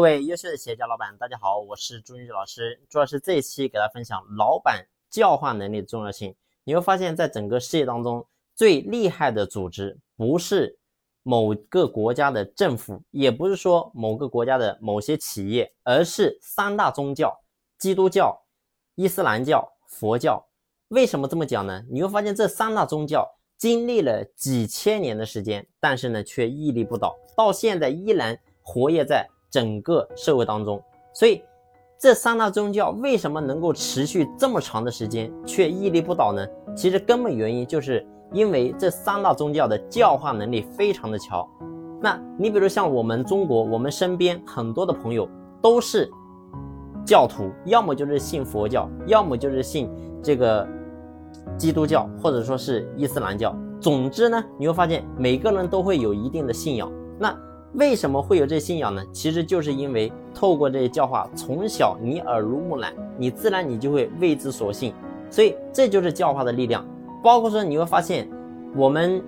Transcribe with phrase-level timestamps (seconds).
[0.00, 2.80] 各位优秀的企业家老板，大家好，我是朱云老师。
[2.88, 6.34] 朱老师这一期给大家分享老板教化能力的重要性。
[6.64, 8.26] 你会发现在整个世界当中，
[8.56, 10.78] 最厉害的组织不是
[11.22, 17.38] 某个国家的政府，也不是说某个国家的某些企业，而是三大宗教：
[17.76, 18.42] 基督教、
[18.94, 20.42] 伊斯兰教、佛教。
[20.88, 21.84] 为什么这么讲呢？
[21.90, 29.28] 你会发现这三大宗教经历了几千年的时间，但是呢却屹立不倒，到现在依然活跃在。
[29.50, 30.82] 整个社会当中，
[31.12, 31.42] 所以
[31.98, 36.46] 这三大宗教为什么能够持续这么长的时间却屹立不倒呢？
[36.74, 41.46] 其实根本原因就是因为这三大宗教的教化能力非常的强。
[42.00, 45.28] 那你比如像我们中国，我们身边很多的朋友
[45.60, 46.10] 都是
[47.04, 49.90] 教徒，要么就是信佛教，要么就是信
[50.22, 50.66] 这个
[51.58, 53.54] 基督教，或者说是伊斯兰教。
[53.78, 56.90] 总之呢，你会发现每个人都会有一定的信仰。
[57.18, 57.36] 那
[57.74, 59.00] 为什么会有这信仰呢？
[59.12, 64.92] 其实就是因为透过这些教化，从小你耳濡目染，你自然你就会为之所信。
[65.30, 66.84] 所以这就是教化的力量。
[67.22, 68.28] 包括说你会发现，
[68.74, 69.22] 我们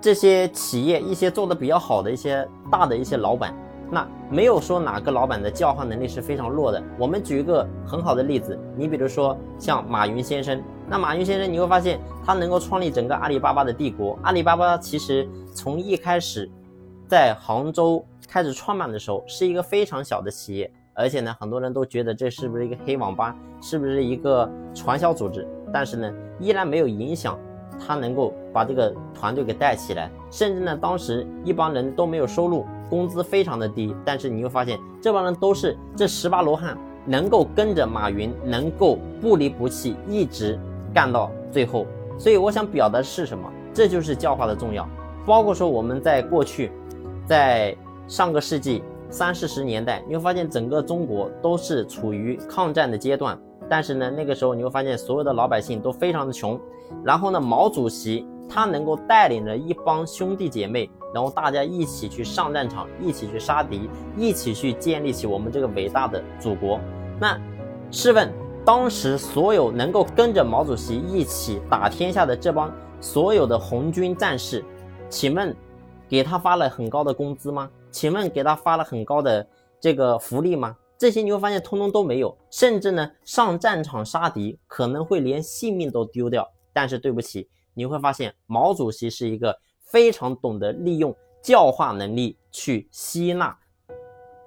[0.00, 3.54] 这些企业一些做的比较好的一些大的一些老板，
[3.90, 6.82] 那没有说哪个老板的教化能力是非常弱的。
[6.98, 14.18] 我们举一个很好的例子，你比如说像马云先生，那马云先生你会发现他能够创立整个阿里巴巴的帝国。
[14.22, 16.50] 阿里巴巴其实从一开始。
[17.12, 25.46] 在杭州开始创办的时候，是一个非常小的企业，而且呢，很多人都觉得这是不是一个黑网吧，是不是一个传销组织？
[25.70, 26.10] 但是呢，
[26.40, 27.38] 依然没有影响
[27.78, 30.10] 他能够把这个团队给带起来。
[30.30, 33.94] 甚至呢，当时一帮人都没有收入，工资非常的低。
[34.06, 40.58] 但是你会发现，这帮人都是这十八罗汉，能够跟着马云，能够不离不弃，一直
[40.94, 41.86] 干到最后。
[42.18, 43.52] 所以我想表达的是什么？
[43.74, 44.88] 这就是教化的重要。
[45.26, 46.72] 包括说我们在过去。
[47.24, 47.76] 在
[48.08, 53.38] 上个世纪三四十年代，你会发现整个中国都是处于抗战的阶段。
[53.68, 56.60] 但是呢，那个时候你会发现所有的老百姓都非常的穷。
[57.04, 66.78] 然后呢，毛主席他能够带领着一帮兄弟姐妹，然后大家一起去上战场，一起去杀敌，一起去建立起我们这个伟大的祖国。
[67.18, 67.40] 那
[67.90, 68.30] 试问，
[68.64, 74.62] 当时所有能够跟着毛主席一起打天下的这帮所有的红军战士，
[75.08, 75.54] 请问？
[76.12, 77.70] 给他发了很高的工资吗？
[77.90, 79.48] 请问给他发了很高的
[79.80, 80.76] 这个福利吗？
[80.98, 86.46] 这些你会发现通通都没有，甚至呢上战场杀敌可能会连性命都丢掉。
[86.70, 93.56] 但是对不起，你会发现毛主席是一个非常懂得利用教化能力去吸纳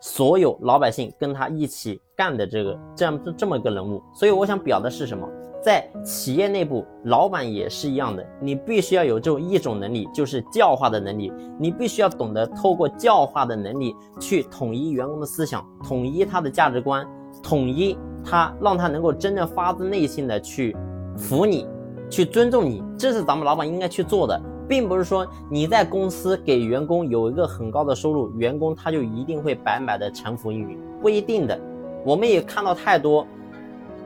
[0.00, 4.02] 所有老百姓跟他一起干的这个这样这么一个人物。
[4.12, 5.26] 所以我想表的是什么？
[5.62, 11.32] 在企业内部，老板也是一样的，你必须要有这种一种能力，就是教化的能力。
[11.58, 17.06] 你必须要懂得透过教化的能力去统一员工的思想，统一他的价值观，
[17.42, 20.76] 统一他，让他能够真正发自内心的去
[21.16, 21.66] 服你，
[22.10, 22.82] 去尊重你。
[22.98, 24.38] 这是咱们老板应该去做的，
[24.68, 31.60] 并不是说你在公司给员工有一个很高的收入，员工他就一定会白白的臣服于你，不一定的。
[32.04, 33.26] 我们也看到太多。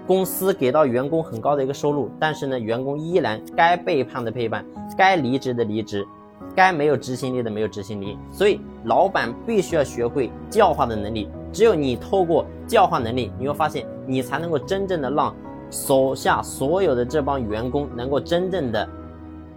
[0.06, 4.62] 公司给到员工很高的一个收入，但是呢，员工依然该背叛的背叛，
[4.98, 6.06] 该离职的离职，
[6.54, 8.18] 该没有执行力的没有执行力。
[8.30, 11.30] 所以，老板必须要学会教化的能力。
[11.50, 15.34] 只有你透过教化能力，你会发现，你才能够真正的让
[15.70, 18.86] 手下所有的这帮员工能够真正的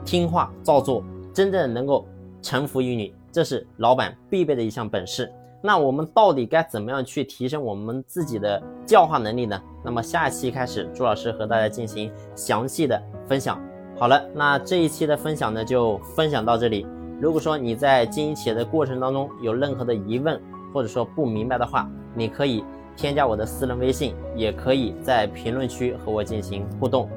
[0.05, 2.07] 听话照做，真正能够
[2.41, 3.13] 臣服于你。
[3.33, 5.29] 这是老板必备的一项本事。
[5.61, 9.59] 那我们到底该怎么样去提升我们自己的教化能力呢？
[9.83, 13.59] 那么下一期开始，朱老师和大家进行详细的分享。
[13.97, 16.85] 好了，那这一期的分享呢，就分享到这里。
[17.19, 20.39] 如果说你在经营企业的过程当中有任何的疑问，
[20.71, 22.63] 或者说不明白的话，你可以
[22.95, 27.09] 添加我的私人微信，也可以在评论区和我进行互动。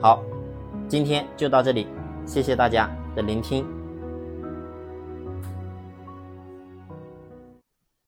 [0.00, 0.22] 好，
[0.86, 1.86] 今天就到这里，
[2.26, 3.75] 谢谢大家的聆听。